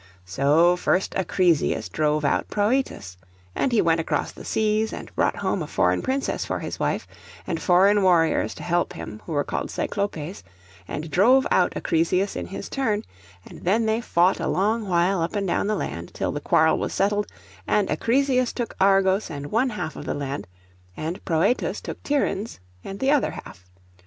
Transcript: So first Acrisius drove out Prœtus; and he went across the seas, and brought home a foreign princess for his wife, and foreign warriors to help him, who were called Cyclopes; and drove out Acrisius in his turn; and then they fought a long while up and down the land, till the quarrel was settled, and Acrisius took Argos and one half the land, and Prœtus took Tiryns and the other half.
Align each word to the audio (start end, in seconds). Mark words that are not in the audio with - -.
So 0.25 0.75
first 0.75 1.13
Acrisius 1.15 1.87
drove 1.87 2.25
out 2.25 2.47
Prœtus; 2.47 3.17
and 3.53 3.71
he 3.71 3.83
went 3.83 3.99
across 3.99 4.31
the 4.31 4.43
seas, 4.43 4.91
and 4.93 5.13
brought 5.15 5.35
home 5.35 5.61
a 5.61 5.67
foreign 5.67 6.01
princess 6.01 6.43
for 6.43 6.57
his 6.57 6.79
wife, 6.79 7.05
and 7.45 7.61
foreign 7.61 8.01
warriors 8.01 8.55
to 8.55 8.63
help 8.63 8.93
him, 8.93 9.21
who 9.27 9.31
were 9.33 9.43
called 9.43 9.69
Cyclopes; 9.69 10.41
and 10.87 11.11
drove 11.11 11.45
out 11.51 11.73
Acrisius 11.75 12.35
in 12.35 12.47
his 12.47 12.67
turn; 12.67 13.03
and 13.47 13.61
then 13.61 13.85
they 13.85 14.01
fought 14.01 14.39
a 14.39 14.47
long 14.47 14.87
while 14.89 15.21
up 15.21 15.35
and 15.35 15.45
down 15.45 15.67
the 15.67 15.75
land, 15.75 16.15
till 16.15 16.31
the 16.31 16.41
quarrel 16.41 16.79
was 16.79 16.93
settled, 16.95 17.27
and 17.67 17.87
Acrisius 17.91 18.51
took 18.51 18.73
Argos 18.81 19.29
and 19.29 19.51
one 19.51 19.69
half 19.69 19.93
the 19.93 20.15
land, 20.15 20.47
and 20.97 21.23
Prœtus 21.25 21.79
took 21.79 22.01
Tiryns 22.01 22.57
and 22.83 22.99
the 22.99 23.11
other 23.11 23.29
half. 23.45 23.69